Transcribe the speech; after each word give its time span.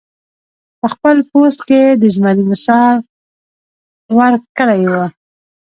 پۀ 0.79 0.85
خپل 0.93 1.15
پوسټ 1.29 1.59
کښې 1.67 1.81
د 2.01 2.03
زمري 2.15 2.43
مثال 2.51 2.95
ورکړے 4.17 4.79
وۀ- 4.91 5.03